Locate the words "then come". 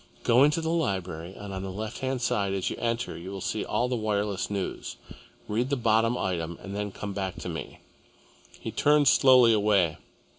6.75-7.13